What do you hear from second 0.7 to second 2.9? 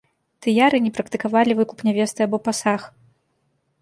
не практыкавалі выкуп нявесты або пасаг.